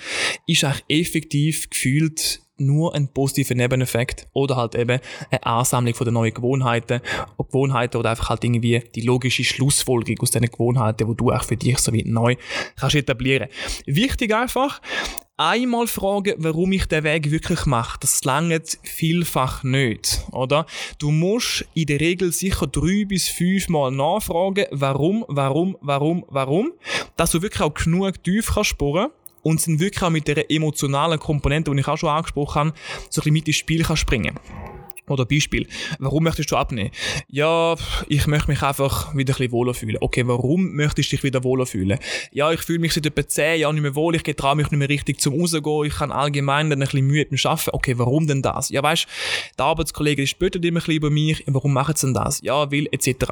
ist 0.47 0.63
eigentlich 0.63 0.83
effektiv 0.87 1.69
gefühlt 1.69 2.42
nur 2.57 2.93
ein 2.95 3.07
positiver 3.07 3.55
Nebeneffekt 3.55 4.27
oder 4.33 4.55
halt 4.55 4.75
eben 4.75 4.99
eine 5.29 5.45
Ansammlung 5.45 5.93
von 5.93 6.05
den 6.05 6.13
neuen 6.13 6.33
Gewohnheiten, 6.33 7.01
Gewohnheiten 7.37 7.97
oder 7.97 8.11
einfach 8.11 8.29
halt 8.29 8.43
irgendwie 8.43 8.83
die 8.95 9.01
logische 9.01 9.43
Schlussfolgerung 9.43 10.19
aus 10.21 10.31
diesen 10.31 10.47
Gewohnheiten, 10.47 11.07
die 11.07 11.15
du 11.15 11.31
auch 11.31 11.43
für 11.43 11.57
dich 11.57 11.79
so 11.79 11.93
wie 11.93 12.03
neu 12.03 12.35
kannst 12.75 12.95
etablieren. 12.95 13.49
Wichtig 13.85 14.33
einfach, 14.33 14.81
einmal 15.37 15.87
fragen, 15.87 16.35
warum 16.37 16.71
ich 16.71 16.85
den 16.85 17.03
Weg 17.03 17.31
wirklich 17.31 17.65
mache. 17.65 17.97
Das 17.99 18.23
langt 18.23 18.77
vielfach 18.83 19.63
nicht, 19.63 20.21
oder? 20.31 20.65
Du 20.99 21.11
musst 21.11 21.65
in 21.73 21.87
der 21.87 21.99
Regel 21.99 22.31
sicher 22.31 22.67
drei 22.67 23.05
bis 23.05 23.29
fünf 23.29 23.67
Mal 23.69 23.91
nachfragen, 23.91 24.65
warum, 24.71 25.25
warum, 25.27 25.77
warum, 25.81 26.25
warum, 26.29 26.71
dass 27.17 27.31
du 27.31 27.41
wirklich 27.41 27.61
auch 27.61 27.73
genug 27.73 28.23
tief 28.23 28.51
kannst 28.53 28.69
spüren 28.69 29.09
und 29.43 29.61
sind 29.61 29.79
wirklich 29.79 30.01
auch 30.01 30.09
mit 30.09 30.27
der 30.27 30.49
emotionalen 30.49 31.19
Komponente, 31.19 31.71
die 31.71 31.79
ich 31.79 31.87
auch 31.87 31.97
schon 31.97 32.09
angesprochen 32.09 32.55
habe, 32.55 32.73
so 33.09 33.21
ein 33.21 33.23
bisschen 33.23 33.33
mit 33.33 33.47
ins 33.47 33.57
Spiel 33.57 33.83
kann 33.83 33.97
springen 33.97 34.39
Oder 35.09 35.25
Beispiel, 35.25 35.67
warum 35.99 36.23
möchtest 36.23 36.51
du 36.51 36.55
abnehmen? 36.55 36.91
Ja, 37.27 37.75
ich 38.07 38.25
möchte 38.25 38.49
mich 38.49 38.61
einfach 38.61 39.13
wieder 39.13 39.33
ein 39.33 39.37
bisschen 39.37 39.51
wohler 39.51 39.73
fühlen. 39.73 39.97
Okay, 39.99 40.25
warum 40.25 40.75
möchtest 40.75 41.11
du 41.11 41.15
dich 41.17 41.23
wieder 41.23 41.43
wohler 41.43 41.65
fühlen? 41.65 41.99
Ja, 42.31 42.51
ich 42.53 42.61
fühle 42.61 42.79
mich 42.79 42.93
seit 42.93 43.05
etwa 43.05 43.27
10 43.27 43.59
Jahren 43.59 43.75
nicht 43.75 43.81
mehr 43.81 43.95
wohl, 43.95 44.15
ich 44.15 44.23
traue 44.23 44.55
mich 44.55 44.71
nicht 44.71 44.79
mehr 44.79 44.87
richtig 44.87 45.19
zum 45.19 45.39
Rausgehen, 45.39 45.85
ich 45.85 45.99
habe 45.99 46.15
allgemein 46.15 46.69
dann 46.69 46.81
ein 46.81 46.85
bisschen 46.85 47.05
Mühe 47.05 47.25
dem 47.25 47.37
Arbeiten. 47.43 47.71
Okay, 47.73 47.97
warum 47.97 48.27
denn 48.27 48.41
das? 48.41 48.69
Ja, 48.69 48.81
weißt, 48.81 49.05
der 49.57 49.65
Arbeitskollege 49.65 50.25
spöttet 50.25 50.63
immer 50.63 50.79
ein 50.79 50.81
bisschen 50.81 50.95
über 50.95 51.09
mich, 51.09 51.43
warum 51.47 51.73
machen 51.73 51.95
sie 51.97 52.07
denn 52.07 52.13
das? 52.13 52.39
Ja, 52.41 52.71
weil, 52.71 52.87
etc. 52.91 53.25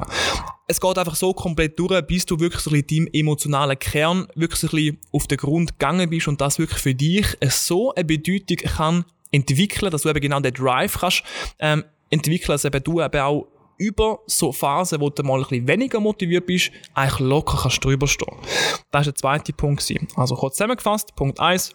Es 0.66 0.80
geht 0.80 0.98
einfach 0.98 1.16
so 1.16 1.32
komplett 1.32 1.78
durch, 1.78 2.02
bis 2.02 2.26
du 2.26 2.38
wirklich 2.38 2.62
so 2.62 2.70
ein 2.70 2.82
bisschen 2.82 3.06
deinem 3.06 3.14
emotionalen 3.14 3.78
Kern 3.78 4.26
wirklich 4.34 4.60
so 4.60 4.66
ein 4.66 4.70
bisschen 4.72 4.98
auf 5.10 5.26
den 5.26 5.38
Grund 5.38 5.78
gegangen 5.78 6.10
bist 6.10 6.28
und 6.28 6.40
das 6.40 6.58
wirklich 6.58 6.80
für 6.80 6.94
dich 6.94 7.26
so 7.48 7.94
eine 7.94 8.04
Bedeutung 8.04 8.58
kann 8.58 9.04
entwickeln, 9.32 9.90
dass 9.90 10.02
du 10.02 10.10
eben 10.10 10.20
genau 10.20 10.40
den 10.40 10.54
Drive 10.54 10.98
kannst 11.00 11.24
ähm, 11.58 11.84
entwickeln, 12.10 12.52
dass 12.52 12.64
eben 12.64 12.82
du 12.82 13.00
eben 13.00 13.20
auch 13.20 13.48
über 13.78 14.20
so 14.26 14.52
Phasen, 14.52 15.00
wo 15.00 15.10
du 15.10 15.22
mal 15.24 15.38
ein 15.38 15.40
bisschen 15.40 15.66
weniger 15.66 15.98
motiviert 15.98 16.46
bist, 16.46 16.70
eigentlich 16.94 17.18
locker 17.18 17.58
kannst 17.62 17.84
drüber 17.84 18.06
stehen. 18.06 18.36
Das 18.90 18.92
war 18.92 19.02
der 19.02 19.14
zweite 19.16 19.52
Punkt. 19.52 19.92
Also 20.14 20.36
kurz 20.36 20.56
zusammengefasst, 20.56 21.16
Punkt 21.16 21.40
1, 21.40 21.74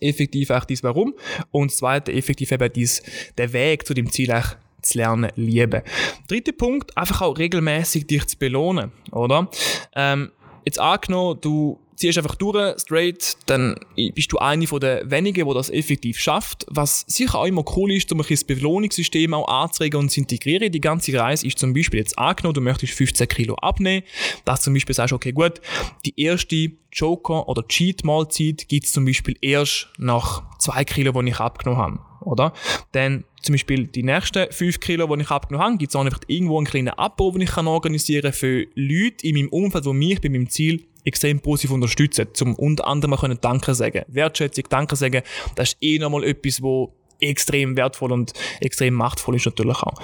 effektiv 0.00 0.50
echt 0.50 0.70
dies 0.70 0.82
Warum 0.84 1.14
und 1.50 1.72
zweite, 1.72 2.12
effektiv 2.12 2.52
eben 2.52 2.72
dies, 2.72 3.02
der 3.36 3.52
Weg 3.52 3.86
zu 3.86 3.94
dem 3.94 4.10
Ziel 4.12 4.30
eigentlich 4.30 4.56
zu 4.82 4.98
lernen, 4.98 5.32
lieben. 5.34 5.82
Dritter 6.28 6.52
Punkt, 6.52 6.96
einfach 6.96 7.22
auch 7.22 7.36
regelmäßig 7.36 8.06
dich 8.06 8.26
zu 8.26 8.38
belohnen, 8.38 8.92
oder? 9.10 9.50
Ähm, 9.96 10.30
jetzt 10.64 10.78
angenommen, 10.78 11.40
du 11.40 11.80
ziehst 11.98 12.18
einfach 12.18 12.36
durch, 12.36 12.80
straight, 12.80 13.36
dann 13.46 13.76
bist 14.14 14.32
du 14.32 14.38
eine 14.38 14.66
von 14.66 14.80
den 14.80 15.10
wenigen, 15.10 15.48
die 15.48 15.54
das 15.54 15.70
effektiv 15.70 16.18
schafft. 16.18 16.64
Was 16.68 17.04
sicher 17.06 17.38
auch 17.38 17.46
immer 17.46 17.64
cool 17.76 17.92
ist, 17.92 18.10
um 18.12 18.20
ein 18.20 18.26
das 18.28 18.44
Belohnungssystem 18.44 19.34
auch 19.34 19.48
anzuregen 19.48 20.00
und 20.00 20.10
zu 20.10 20.20
integrieren. 20.20 20.70
Die 20.70 20.80
ganze 20.80 21.18
Reise 21.18 21.46
ist 21.46 21.58
zum 21.58 21.74
Beispiel 21.74 22.00
jetzt 22.00 22.18
angenommen, 22.18 22.54
du 22.54 22.60
möchtest 22.60 22.94
15 22.94 23.28
Kilo 23.28 23.54
abnehmen, 23.56 24.04
dass 24.44 24.62
zum 24.62 24.74
Beispiel 24.74 24.94
sagst, 24.94 25.12
okay 25.12 25.32
gut, 25.32 25.60
die 26.04 26.18
erste 26.20 26.70
Joker- 26.92 27.48
oder 27.48 27.66
Cheat-Mahlzeit 27.66 28.68
gibt 28.68 28.86
es 28.86 28.92
zum 28.92 29.04
Beispiel 29.04 29.36
erst 29.40 29.88
nach 29.98 30.42
2 30.58 30.84
Kilo, 30.84 31.20
die 31.20 31.28
ich 31.30 31.40
abgenommen 31.40 31.80
habe. 31.80 31.98
Oder? 32.20 32.52
Dann 32.92 33.24
zum 33.42 33.54
Beispiel 33.54 33.86
die 33.86 34.02
nächsten 34.02 34.50
5 34.50 34.80
Kilo, 34.80 35.14
die 35.14 35.22
ich 35.22 35.30
abgenommen 35.30 35.66
habe, 35.66 35.78
gibt 35.78 35.90
es 35.90 35.96
auch 35.96 36.04
einfach 36.04 36.20
irgendwo 36.26 36.58
einen 36.58 36.66
kleinen 36.66 36.88
Abbau, 36.88 37.30
den 37.30 37.42
ich 37.42 37.50
kann 37.50 37.66
organisieren 37.66 38.22
kann 38.22 38.32
für 38.32 38.66
Leute 38.74 39.26
in 39.26 39.36
meinem 39.36 39.48
Umfeld, 39.48 39.86
die 39.86 39.92
mich 39.92 40.20
bei 40.20 40.28
meinem 40.28 40.48
Ziel 40.48 40.84
extrem 41.08 41.40
positiv 41.40 41.72
unterstützen, 41.72 42.28
zum 42.34 42.54
unter 42.54 42.86
anderem 42.86 43.16
können 43.16 43.38
Danke 43.40 43.74
sagen. 43.74 44.04
Wertschätzung, 44.08 44.64
Danke 44.68 44.96
sagen, 44.96 45.22
das 45.56 45.70
ist 45.70 45.78
eh 45.80 45.98
nochmal 45.98 46.24
etwas, 46.24 46.62
wo 46.62 46.94
extrem 47.20 47.76
wertvoll 47.76 48.12
und 48.12 48.32
extrem 48.60 48.94
machtvoll 48.94 49.36
ist 49.36 49.46
natürlich 49.46 49.78
auch. 49.78 50.00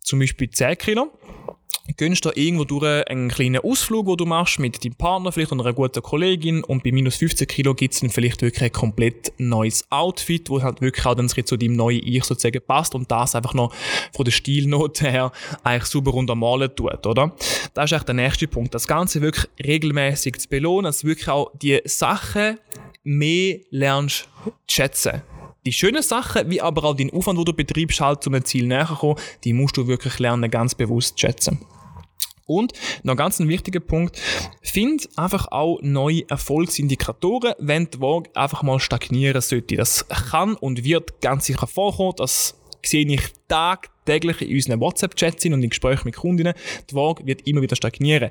Zum 0.00 0.18
Beispiel 0.18 0.50
10 0.50 0.76
Kilo 0.76 1.12
gönnst 1.96 2.24
du 2.24 2.30
irgendwo 2.34 2.64
durch 2.64 3.06
einen 3.08 3.28
kleinen 3.28 3.62
Ausflug, 3.62 4.06
den 4.06 4.16
du 4.16 4.26
machst 4.26 4.58
mit 4.58 4.84
deinem 4.84 4.94
Partner 4.94 5.32
vielleicht 5.32 5.52
und 5.52 5.60
einer 5.60 5.72
guten 5.72 6.02
Kollegin 6.02 6.62
und 6.64 6.82
bei 6.82 6.92
minus 6.92 7.16
15 7.16 7.46
Kilo 7.46 7.74
gibt 7.74 7.94
es 7.94 8.00
dann 8.00 8.10
vielleicht 8.10 8.42
wirklich 8.42 8.64
ein 8.64 8.72
komplett 8.72 9.32
neues 9.38 9.84
Outfit, 9.90 10.50
wo 10.50 10.62
halt 10.62 10.80
wirklich 10.80 11.06
auch 11.06 11.14
dann 11.14 11.28
zu 11.28 11.56
deinem 11.56 11.74
neuen 11.74 12.00
Ich 12.04 12.24
sozusagen 12.24 12.60
passt 12.66 12.94
und 12.94 13.10
das 13.10 13.34
einfach 13.34 13.54
noch 13.54 13.74
von 14.14 14.24
der 14.24 14.32
Stilnote 14.32 15.10
her 15.10 15.32
eigentlich 15.62 15.86
super 15.86 16.14
untermalen 16.14 16.74
tut, 16.74 17.06
oder? 17.06 17.34
Das 17.74 17.86
ist 17.86 17.92
eigentlich 17.92 18.02
der 18.04 18.14
nächste 18.14 18.48
Punkt. 18.48 18.74
Das 18.74 18.86
Ganze 18.86 19.22
wirklich 19.22 19.46
regelmäßig 19.64 20.38
zu 20.38 20.48
belohnen, 20.48 20.84
dass 20.84 21.04
wirklich 21.04 21.28
auch 21.28 21.50
die 21.60 21.80
Sachen 21.84 22.58
mehr 23.02 23.58
lernst 23.70 24.28
zu 24.44 24.52
schätzen 24.68 25.22
die 25.66 25.72
schönen 25.72 26.02
Sachen, 26.02 26.50
wie 26.50 26.60
aber 26.60 26.84
auch 26.84 26.94
den 26.94 27.12
Aufwand, 27.12 27.38
den 27.38 27.44
du 27.44 27.52
betreibst, 27.52 28.00
halt 28.00 28.22
zu 28.22 28.30
einem 28.30 28.44
Ziel 28.44 28.66
näher 28.66 28.96
kommen, 28.98 29.16
die 29.44 29.52
musst 29.52 29.76
du 29.76 29.86
wirklich 29.86 30.18
lernen, 30.18 30.50
ganz 30.50 30.74
bewusst 30.74 31.18
zu 31.18 31.26
schätzen. 31.26 31.60
Und 32.50 32.72
noch 33.04 33.14
ganz 33.14 33.38
ein 33.38 33.48
wichtiger 33.48 33.78
Punkt, 33.78 34.20
find 34.60 35.08
einfach 35.16 35.46
auch 35.52 35.78
neue 35.82 36.28
Erfolgsindikatoren, 36.28 37.54
wenn 37.58 37.88
die 37.88 38.00
Waage 38.00 38.30
einfach 38.34 38.64
mal 38.64 38.80
stagnieren 38.80 39.40
sollte. 39.40 39.76
Das 39.76 40.08
kann 40.08 40.56
und 40.56 40.82
wird 40.82 41.20
ganz 41.20 41.46
sicher 41.46 41.68
vorkommen, 41.68 42.14
das 42.16 42.60
sehe 42.84 43.06
ich 43.06 43.22
tagtäglich 43.46 43.99
in 44.10 44.54
unseren 44.54 44.80
WhatsApp-Chats 44.80 45.46
und 45.46 45.62
in 45.62 45.70
Gesprächen 45.70 46.02
mit 46.04 46.16
Kundinnen, 46.16 46.54
die 46.90 46.94
Waage 46.94 47.26
wird 47.26 47.46
immer 47.46 47.62
wieder 47.62 47.76
stagnieren. 47.76 48.30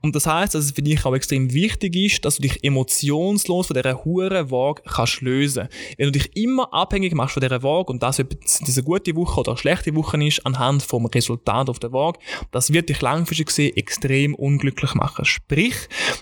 Und 0.00 0.14
das 0.14 0.26
heißt, 0.26 0.54
dass 0.54 0.64
es 0.64 0.72
für 0.72 0.82
dich 0.82 1.04
auch 1.04 1.14
extrem 1.14 1.52
wichtig 1.52 1.96
ist, 1.96 2.24
dass 2.24 2.36
du 2.36 2.42
dich 2.42 2.62
emotionslos 2.64 3.68
von 3.68 3.74
dieser 3.74 4.04
hohen 4.04 4.50
Waage 4.50 4.82
kannst 4.86 5.20
lösen. 5.20 5.68
Wenn 5.96 6.06
du 6.06 6.12
dich 6.12 6.36
immer 6.36 6.72
abhängig 6.72 7.14
machst 7.14 7.34
von 7.34 7.40
dieser 7.40 7.62
Waage 7.62 7.92
und 7.92 8.02
das, 8.02 8.20
ob 8.20 8.30
das 8.40 8.76
eine 8.76 8.84
gute 8.84 9.14
Woche 9.16 9.40
oder 9.40 9.52
eine 9.52 9.58
schlechte 9.58 9.94
Woche 9.94 10.22
ist, 10.24 10.44
anhand 10.44 10.82
vom 10.82 11.06
Resultat 11.06 11.68
auf 11.68 11.78
der 11.78 11.92
Waage, 11.92 12.18
das 12.50 12.72
wird 12.72 12.88
dich 12.88 13.00
langfristig 13.00 13.46
gesehen 13.46 13.76
extrem 13.76 14.34
unglücklich 14.34 14.94
machen. 14.94 15.24
Sprich, 15.24 15.74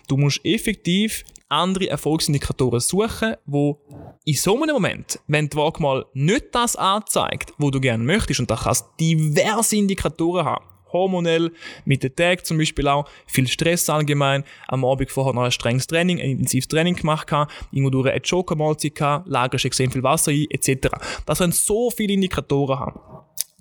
du 0.08 0.16
musst 0.16 0.40
effektiv 0.44 1.24
andere 1.50 1.90
Erfolgsindikatoren 1.90 2.80
suchen, 2.80 3.34
wo 3.44 3.80
in 4.24 4.34
so 4.34 4.62
einem 4.62 4.74
Moment, 4.74 5.18
wenn 5.26 5.48
die 5.48 5.56
Waage 5.56 5.82
mal 5.82 6.06
nicht 6.14 6.46
das 6.52 6.76
anzeigt, 6.76 7.52
wo 7.58 7.70
du 7.70 7.80
gerne 7.80 8.02
möchtest, 8.02 8.40
und 8.40 8.50
da 8.50 8.56
kannst 8.56 8.86
diverse 8.98 9.76
Indikatoren 9.76 10.44
haben, 10.44 10.64
hormonell, 10.92 11.52
mit 11.84 12.02
den 12.02 12.14
Tagen 12.14 12.44
zum 12.44 12.58
Beispiel 12.58 12.88
auch, 12.88 13.08
viel 13.26 13.48
Stress 13.48 13.88
allgemein, 13.88 14.44
am 14.68 14.84
Abend 14.84 15.10
vorher 15.10 15.32
noch 15.32 15.42
ein 15.42 15.52
strenges 15.52 15.86
Training, 15.86 16.20
ein 16.20 16.30
intensives 16.30 16.68
Training 16.68 16.94
gemacht 16.94 17.30
habe, 17.32 17.50
irgendwo 17.70 17.90
durch 17.90 18.10
eine 18.10 18.20
Joker-Mahlzeit 18.20 18.94
gehabt, 18.94 19.28
lagerst 19.28 19.64
extrem 19.64 19.90
viel 19.90 20.02
Wasser 20.02 20.32
ein, 20.32 20.46
etc. 20.50 20.88
Das 21.26 21.38
können 21.38 21.52
so 21.52 21.90
viele 21.90 22.14
Indikatoren 22.14 22.78
haben. 22.78 23.00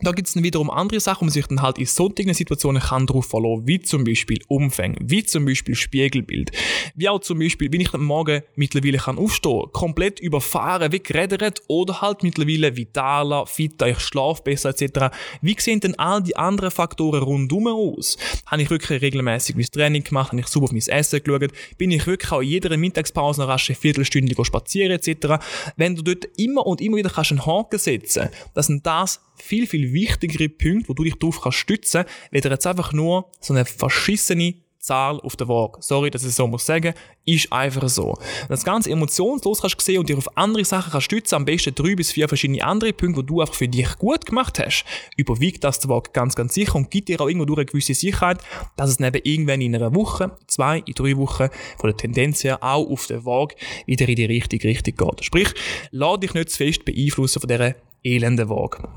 Da 0.02 0.12
gibt 0.12 0.28
es 0.28 0.34
dann 0.34 0.44
wiederum 0.44 0.70
andere 0.70 1.00
Sachen, 1.00 1.22
wo 1.22 1.26
man 1.26 1.34
sich 1.34 1.48
dann 1.48 1.62
halt 1.62 1.78
in 1.78 1.86
solchen 1.86 2.34
Situationen 2.34 2.82
kann 2.82 3.06
drauf 3.06 3.26
verlassen, 3.26 3.68
wie 3.68 3.82
zum 3.82 4.04
Beispiel 4.04 4.40
Umfang, 4.48 4.96
wie 5.02 5.24
zum 5.24 5.46
Beispiel 5.46 5.76
Spiegelbild, 5.76 6.52
wie 6.96 7.10
auch 7.10 7.20
zum 7.20 7.40
Beispiel, 7.40 7.72
wenn 7.72 7.82
ich 7.82 7.94
am 7.94 8.06
Morgen 8.06 8.42
mittlerweile 8.56 8.98
kann 8.98 9.18
aufstehen, 9.18 9.64
komplett 9.74 10.20
überfahren, 10.20 10.92
wie 10.92 11.00
geredet 11.00 11.62
oder 11.68 12.02
halt 12.02 12.24
mittlerweile 12.24 12.76
vitaler, 12.78 13.46
fitter, 13.46 13.90
ich 13.90 14.00
schlafe 14.00 14.44
besser 14.44 14.70
etc. 14.70 15.16
Wie 15.42 15.56
sehen 15.60 15.82
denn 15.82 16.00
all 16.00 16.24
die 16.24 16.36
anderen 16.36 16.72
Faktoren 16.72 17.22
rundum 17.22 17.68
aus? 17.68 18.18
Habe 18.46 18.62
ich 18.62 18.70
wirklich 18.70 19.02
regelmäßig 19.02 19.56
mein 19.56 19.66
Training 19.66 20.04
gemacht, 20.04 20.32
habe 20.32 20.40
ich 20.42 20.48
super 20.48 20.66
auf 20.66 20.72
mein 20.72 20.82
Essen 20.82 21.22
geschaut, 21.22 21.52
bin 21.78 21.92
ich 21.92 22.08
wirklich 22.08 22.32
auch 22.32 22.42
in 22.42 22.48
jeder 22.48 22.78
Mittagspause 22.78 23.44
eine 23.44 23.52
rasche 23.52 23.76
Viertelstunde 23.76 24.34
spazieren 24.46 24.92
etc. 24.92 25.44
Wenn 25.76 25.96
du 25.96 26.04
dort 26.04 26.26
immer 26.38 26.66
und 26.66 26.80
immer 26.80 26.98
wieder 26.98 27.10
kannst 27.10 27.32
einen 27.32 27.46
Haken 27.46 27.80
setzen, 27.80 28.30
das 28.54 28.68
sind 28.68 28.86
das 28.86 29.22
viel, 29.42 29.68
viel 29.68 29.89
wichtigere 29.94 30.50
Punkte, 30.50 30.90
wo 30.90 30.94
du 30.94 31.04
dich 31.04 31.16
darauf 31.16 31.42
kannst 31.42 31.58
stützen, 31.60 32.06
weder 32.32 32.50
jetzt 32.50 32.68
einfach 32.68 32.94
nur 32.94 33.30
so 33.40 33.54
eine 33.54 33.66
verschissene 33.66 34.56
Zahl 34.80 35.20
auf 35.20 35.36
der 35.36 35.48
Waage. 35.48 35.80
Sorry, 35.82 36.10
dass 36.10 36.24
ich 36.24 36.34
so 36.34 36.48
muss 36.48 36.66
sagen, 36.66 36.94
ist 37.26 37.52
einfach 37.52 37.88
so. 37.90 38.18
Das 38.48 38.64
Ganze 38.64 38.90
emotionslos 38.90 39.62
kannst 39.62 39.82
sehen 39.82 40.00
und 40.00 40.10
dich 40.10 40.18
auf 40.18 40.38
andere 40.38 40.64
Sachen 40.64 40.92
kannst 40.92 41.06
stützen, 41.06 41.36
am 41.36 41.46
besten 41.46 41.76
drei 41.76 41.96
bis 41.96 42.12
vier 42.12 42.28
verschiedene 42.28 42.64
andere 42.64 42.94
Punkte, 42.94 43.22
die 43.22 43.28
du 43.28 43.42
einfach 43.42 43.54
für 43.54 43.68
dich 43.68 43.98
gut 43.98 44.26
gemacht 44.26 44.58
hast, 44.60 44.86
überwiegt 45.18 45.64
das 45.64 45.80
der 45.80 45.90
Waage 45.90 46.12
ganz, 46.14 46.36
ganz 46.36 46.54
sicher 46.54 46.76
und 46.76 46.90
gibt 46.90 47.10
dir 47.10 47.20
auch 47.20 47.28
irgendwo 47.28 47.46
durch 47.46 47.60
eine 47.60 47.66
gewisse 47.66 47.94
Sicherheit, 47.94 48.40
dass 48.78 48.90
es 48.90 49.00
neben 49.00 49.22
irgendwann 49.24 49.62
in 49.62 49.76
einer 49.76 49.94
Woche, 49.94 50.32
zwei, 50.48 50.80
in 50.80 50.94
drei 50.94 51.18
Wochen 51.18 51.50
von 51.78 51.90
der 51.90 51.98
Tendenz 51.98 52.44
her 52.44 52.64
auch 52.64 52.90
auf 52.90 53.08
der 53.08 53.26
Waage 53.26 53.56
wieder 53.86 54.08
in 54.08 54.16
die 54.16 54.26
richtige 54.26 54.68
Richtung 54.68 54.96
geht. 54.96 55.26
Sprich, 55.26 55.54
lade 55.92 56.22
dich 56.22 56.34
nicht 56.34 56.52
zu 56.52 56.58
fest 56.58 56.86
beeinflussen 56.86 57.42
von 57.42 57.50
dieser 57.50 57.76
elenden 58.04 58.50
Waage. 58.50 58.88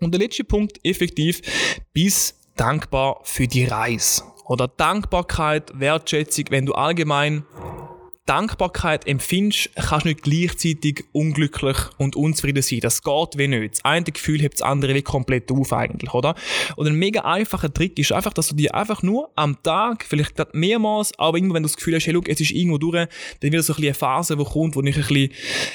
Und 0.00 0.12
der 0.12 0.20
letzte 0.20 0.44
Punkt, 0.44 0.78
effektiv, 0.84 1.40
bis 1.94 2.34
dankbar 2.54 3.20
für 3.24 3.46
die 3.46 3.64
Reise. 3.64 4.22
Oder 4.46 4.68
Dankbarkeit, 4.68 5.72
Wertschätzung, 5.78 6.44
wenn 6.50 6.66
du 6.66 6.74
allgemein 6.74 7.44
Dankbarkeit 8.26 9.06
empfindest, 9.06 9.70
kannst 9.76 10.04
du 10.04 10.08
nicht 10.08 10.22
gleichzeitig 10.22 11.04
unglücklich 11.12 11.76
und 11.96 12.16
unzufrieden 12.16 12.62
sein. 12.62 12.80
Das 12.80 13.02
geht 13.02 13.38
wie 13.38 13.46
nicht. 13.46 13.74
Das 13.74 13.84
eine 13.84 14.04
Gefühl 14.04 14.40
hebt 14.40 14.54
das 14.54 14.62
andere 14.62 14.94
wie 14.94 15.02
komplett 15.02 15.50
auf 15.52 15.72
eigentlich, 15.72 16.12
oder? 16.12 16.34
Und 16.74 16.88
ein 16.88 16.96
mega 16.96 17.20
einfacher 17.20 17.72
Trick 17.72 17.98
ist 17.98 18.12
einfach, 18.12 18.32
dass 18.32 18.48
du 18.48 18.56
dir 18.56 18.74
einfach 18.74 19.02
nur 19.02 19.30
am 19.36 19.62
Tag, 19.62 20.04
vielleicht 20.04 20.34
gerade 20.34 20.58
mehrmals, 20.58 21.16
aber 21.18 21.38
irgendwo, 21.38 21.54
wenn 21.54 21.62
du 21.62 21.68
das 21.68 21.76
Gefühl 21.76 21.94
hast, 21.94 22.06
hey, 22.06 22.12
look, 22.12 22.28
es 22.28 22.40
ist 22.40 22.50
irgendwo 22.50 22.78
durch, 22.78 23.06
dann 23.40 23.52
wird 23.52 23.64
so 23.64 23.72
ein 23.72 23.76
bisschen 23.76 23.84
eine 23.84 23.94
Phase, 23.94 24.38
wo 24.38 24.44
kommt, 24.44 24.74
wo 24.74 24.82
ich 24.82 24.96
ein 24.96 25.02
bisschen, 25.02 25.30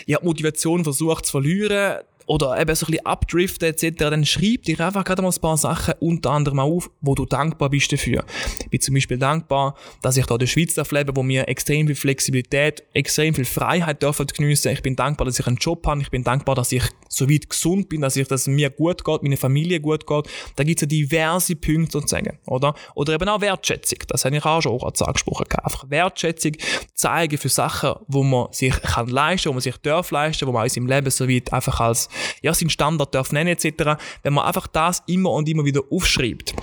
ja, 0.06 0.20
Motivation 0.22 0.84
versucht 0.84 1.26
zu 1.26 1.32
verlieren, 1.32 2.02
oder 2.32 2.58
eben 2.58 2.74
so 2.76 2.86
ein 2.86 2.92
bisschen 2.92 3.06
abdriften 3.06 3.68
etc., 3.68 3.98
dann 3.98 4.26
schreib 4.26 4.64
dir 4.64 4.80
einfach 4.80 5.04
gerade 5.04 5.22
mal 5.22 5.32
ein 5.32 5.42
paar 5.42 5.58
Sachen 5.58 5.96
unter 6.00 6.32
anderem 6.32 6.60
auf, 6.62 6.90
wo 7.02 7.14
du 7.14 7.26
dankbar 7.26 7.70
bist 7.70 7.92
dafür. 7.92 8.24
Ich 8.62 8.70
bin 8.70 8.80
zum 8.80 8.94
Beispiel 8.94 9.18
dankbar, 9.18 9.76
dass 10.02 10.16
ich 10.16 10.26
da 10.28 10.36
in 10.36 10.40
der 10.40 10.48
Schweiz 10.48 10.78
leben, 10.92 11.14
wo 11.14 11.24
mir 11.24 11.50
extrem 11.50 11.88
viel 11.88 11.96
Flexibilität, 11.98 12.84
extrem 12.94 13.36
viel 13.36 13.44
Freiheit 13.44 14.02
dürfen 14.02 14.28
geniessen. 14.28 14.72
Ich 14.72 14.82
bin 14.82 14.96
dankbar, 14.96 15.26
dass 15.26 15.40
ich 15.40 15.46
einen 15.46 15.58
Job 15.58 15.86
habe. 15.86 16.00
Ich 16.00 16.10
bin 16.10 16.24
dankbar, 16.24 16.56
dass 16.56 16.72
ich 16.72 16.84
so 17.10 17.30
weit 17.30 17.50
gesund 17.50 17.90
bin, 17.90 18.00
dass 18.00 18.16
ich, 18.16 18.30
dass 18.30 18.42
es 18.42 18.48
mir 18.48 18.70
gut 18.70 19.04
geht, 19.04 19.24
meiner 19.24 19.36
Familie 19.36 19.82
gut 19.82 20.08
geht. 20.08 20.30
Da 20.56 20.64
gibt 20.64 20.78
es 20.78 20.84
ja 20.84 20.88
diverse 20.88 21.58
Punkte 21.58 21.92
sozusagen, 21.92 22.40
oder? 22.46 22.76
Oder 22.96 23.14
eben 23.14 23.28
auch 23.28 23.42
Wertschätzung. 23.42 24.00
Das 24.08 24.24
habe 24.24 24.38
ich 24.38 24.46
auch 24.46 24.62
schon 24.62 24.82
als 24.82 25.02
angesprochen. 25.02 25.48
Einfach 25.62 25.90
Wertschätzung 25.90 26.54
zeigen 26.94 27.38
für 27.38 27.50
Sachen, 27.50 27.96
wo 28.08 28.24
man 28.24 28.54
sich 28.54 28.82
kann 28.82 29.10
leisten, 29.10 29.50
wo 29.50 29.54
man 29.54 29.62
sich 29.62 29.76
darf 29.78 30.12
leisten, 30.12 30.48
wo 30.48 30.54
man 30.54 30.64
in 30.64 30.70
seinem 30.70 30.88
Leben 30.88 31.12
so 31.12 31.28
weit 31.28 31.52
einfach 31.52 31.82
als 31.82 32.08
ja, 32.42 32.54
seinen 32.54 32.70
Standard 32.70 33.14
darf 33.14 33.32
nennen 33.32 33.50
etc. 33.50 34.02
Wenn 34.24 34.34
man 34.34 34.46
einfach 34.46 34.68
das 34.68 35.04
immer 35.08 35.32
und 35.32 35.48
immer 35.50 35.66
wieder 35.66 35.82
aufschreibt 35.90 36.54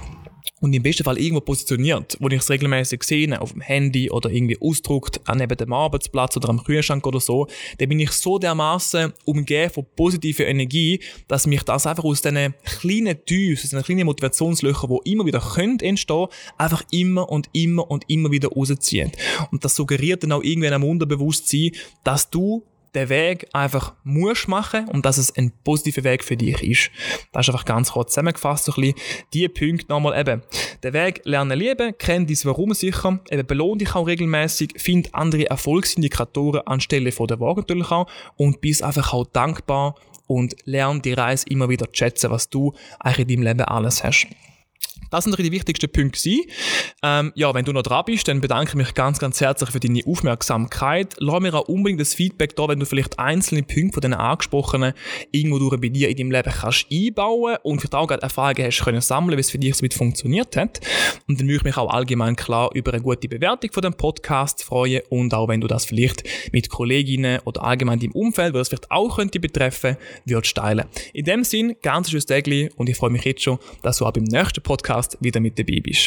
und 0.60 0.72
im 0.72 0.82
besten 0.82 1.04
Fall 1.04 1.18
irgendwo 1.18 1.40
positioniert, 1.40 2.16
wo 2.20 2.28
ich 2.28 2.40
es 2.40 2.50
regelmäßig 2.50 3.02
sehe, 3.02 3.40
auf 3.40 3.52
dem 3.52 3.60
Handy 3.60 4.10
oder 4.10 4.30
irgendwie 4.30 4.58
ausdruckt, 4.60 5.20
an 5.28 5.38
neben 5.38 5.56
dem 5.56 5.72
Arbeitsplatz 5.72 6.36
oder 6.36 6.48
am 6.48 6.62
Kühlschrank 6.62 7.06
oder 7.06 7.20
so, 7.20 7.46
dann 7.78 7.88
bin 7.88 8.00
ich 8.00 8.10
so 8.10 8.38
dermaßen 8.38 9.12
umgeben 9.24 9.70
von 9.70 9.86
positiver 9.96 10.46
Energie, 10.46 11.00
dass 11.28 11.46
mich 11.46 11.62
das 11.62 11.86
einfach 11.86 12.04
aus 12.04 12.22
diesen 12.22 12.54
kleinen 12.64 13.24
Tiefs, 13.24 13.64
aus 13.64 13.70
diesen 13.70 13.82
kleinen 13.84 14.06
Motivationslöchern, 14.06 14.98
die 15.04 15.12
immer 15.12 15.26
wieder 15.26 15.40
können 15.40 15.78
entstehen, 15.80 16.26
einfach 16.56 16.82
immer 16.90 17.28
und 17.28 17.48
immer 17.52 17.88
und 17.90 18.04
immer 18.08 18.30
wieder 18.30 18.48
rauszieht. 18.48 19.16
Und 19.50 19.64
das 19.64 19.76
suggeriert 19.76 20.22
dann 20.22 20.32
auch 20.32 20.42
irgendwie 20.42 20.68
am 20.68 20.84
Unterbewusstsein, 20.84 21.72
dass 22.04 22.30
du 22.30 22.64
den 22.94 23.08
Weg 23.08 23.48
einfach 23.52 23.94
musst 24.04 24.48
machen 24.48 24.88
und 24.88 25.04
dass 25.04 25.18
es 25.18 25.34
ein 25.36 25.52
positiver 25.64 26.04
Weg 26.04 26.24
für 26.24 26.36
dich 26.36 26.62
ist. 26.62 26.90
Das 27.32 27.46
ist 27.46 27.54
einfach 27.54 27.64
ganz 27.64 27.92
kurz 27.92 28.12
zusammengefasst, 28.12 28.64
so 28.64 28.72
ein 28.72 28.80
bisschen 28.80 28.98
die 29.32 29.48
Punkte 29.48 29.86
nochmal 29.88 30.18
eben. 30.18 30.42
Den 30.82 30.92
Weg 30.92 31.22
lernen 31.24 31.58
lieben, 31.58 31.94
kenn 31.98 32.26
dein 32.26 32.36
Warum 32.44 32.72
sicher, 32.74 33.20
eben 33.30 33.46
belohn 33.46 33.78
dich 33.78 33.94
auch 33.94 34.06
regelmäßig, 34.06 34.74
find 34.76 35.14
andere 35.14 35.50
Erfolgsindikatoren 35.50 36.66
anstelle 36.66 37.12
von 37.12 37.26
der 37.26 37.40
Waage 37.40 37.60
natürlich 37.60 37.90
auch 37.90 38.08
und 38.36 38.60
bist 38.60 38.82
einfach 38.82 39.12
auch 39.12 39.26
dankbar 39.26 39.94
und 40.26 40.54
lern 40.64 41.02
die 41.02 41.14
Reise 41.14 41.46
immer 41.48 41.68
wieder 41.68 41.86
zu 41.86 41.98
schätzen, 41.98 42.30
was 42.30 42.48
du 42.50 42.74
eigentlich 43.00 43.28
in 43.28 43.42
deinem 43.42 43.58
Leben 43.58 43.68
alles 43.68 44.04
hast. 44.04 44.28
Das 45.10 45.24
sind 45.24 45.38
die 45.38 45.52
wichtigsten 45.52 45.90
Punkte 45.90 46.18
ähm, 47.02 47.32
ja, 47.34 47.54
wenn 47.54 47.64
du 47.64 47.72
noch 47.72 47.82
dran 47.82 48.04
bist, 48.06 48.26
dann 48.28 48.40
bedanke 48.40 48.70
ich 48.70 48.74
mich 48.74 48.94
ganz, 48.94 49.18
ganz 49.18 49.40
herzlich 49.40 49.70
für 49.70 49.80
deine 49.80 50.02
Aufmerksamkeit. 50.06 51.14
Lass 51.18 51.40
mir 51.40 51.54
auch 51.54 51.68
unbedingt 51.68 52.00
das 52.00 52.14
Feedback 52.14 52.56
da, 52.56 52.68
wenn 52.68 52.80
du 52.80 52.86
vielleicht 52.86 53.18
einzelne 53.18 53.62
Punkte 53.62 53.94
von 53.94 54.00
den 54.00 54.14
angesprochenen 54.14 54.94
irgendwo 55.30 55.58
durch 55.58 55.80
bei 55.80 55.88
dir 55.88 56.08
in 56.08 56.16
deinem 56.16 56.30
Leben 56.32 56.52
kannst 56.52 56.86
einbauen 56.90 57.56
und 57.62 57.80
vielleicht 57.80 57.94
auch 57.94 58.06
gerade 58.06 58.22
Erfahrungen 58.22 58.66
hast 58.66 58.82
können 58.82 59.00
sammeln, 59.00 59.36
wie 59.36 59.40
es 59.40 59.50
für 59.50 59.58
dich 59.58 59.76
damit 59.76 59.94
funktioniert 59.94 60.56
hat. 60.56 60.80
Und 61.28 61.38
dann 61.38 61.46
würde 61.46 61.58
ich 61.58 61.64
mich 61.64 61.76
auch 61.76 61.92
allgemein 61.92 62.34
klar 62.34 62.70
über 62.74 62.92
eine 62.92 63.02
gute 63.02 63.28
Bewertung 63.28 63.70
von 63.72 63.82
dem 63.82 63.94
Podcast 63.94 64.64
freuen 64.64 65.02
und 65.08 65.32
auch 65.34 65.48
wenn 65.48 65.60
du 65.60 65.68
das 65.68 65.84
vielleicht 65.84 66.24
mit 66.52 66.68
Kolleginnen 66.68 67.40
oder 67.44 67.62
allgemein 67.62 68.00
im 68.00 68.12
Umfeld, 68.12 68.54
wo 68.54 68.58
das 68.58 68.68
vielleicht 68.68 68.90
auch 68.90 69.16
könnte 69.16 69.38
betreffen, 69.40 69.96
würdest 70.24 70.56
teilen. 70.56 70.86
In 71.12 71.24
dem 71.24 71.44
Sinn, 71.44 71.76
ganz 71.82 72.10
schönes 72.10 72.26
Tag 72.26 72.46
und 72.76 72.88
ich 72.88 72.96
freue 72.96 73.10
mich 73.10 73.24
jetzt 73.24 73.42
schon, 73.42 73.58
dass 73.82 73.98
du 73.98 74.06
auch 74.06 74.12
beim 74.12 74.24
nächsten 74.24 74.62
Podcast 74.62 74.97
wieder 75.20 75.40
mit 75.40 75.58
dabei 75.58 75.80
bist. 75.82 76.06